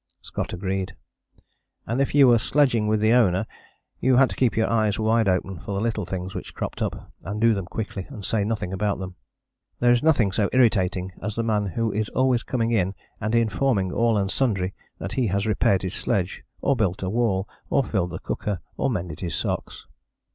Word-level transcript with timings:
Scott 0.23 0.51
agreed. 0.51 0.95
And 1.85 2.01
if 2.01 2.15
you 2.15 2.27
were 2.27 2.39
"sledging 2.39 2.87
with 2.87 3.01
the 3.01 3.13
Owner" 3.13 3.45
you 3.99 4.15
had 4.15 4.31
to 4.31 4.35
keep 4.35 4.57
your 4.57 4.67
eyes 4.67 4.97
wide 4.97 5.27
open 5.29 5.59
for 5.59 5.73
the 5.75 5.79
little 5.79 6.07
things 6.07 6.33
which 6.33 6.55
cropped 6.55 6.81
up, 6.81 7.11
and 7.23 7.39
do 7.39 7.53
them 7.53 7.67
quickly, 7.67 8.07
and 8.09 8.25
say 8.25 8.43
nothing 8.43 8.73
about 8.73 8.97
them. 8.97 9.13
There 9.79 9.91
is 9.91 10.01
nothing 10.01 10.31
so 10.31 10.49
irritating 10.53 11.11
as 11.21 11.35
the 11.35 11.43
man 11.43 11.67
who 11.67 11.91
is 11.91 12.09
always 12.09 12.41
coming 12.41 12.71
in 12.71 12.95
and 13.19 13.35
informing 13.35 13.93
all 13.93 14.17
and 14.17 14.31
sundry 14.31 14.73
that 14.97 15.13
he 15.13 15.27
has 15.27 15.45
repaired 15.45 15.83
his 15.83 15.93
sledge, 15.93 16.41
or 16.61 16.75
built 16.75 17.03
a 17.03 17.07
wall, 17.11 17.47
or 17.69 17.83
filled 17.83 18.09
the 18.09 18.17
cooker, 18.17 18.59
or 18.77 18.89
mended 18.89 19.19
his 19.19 19.35
socks. 19.35 19.85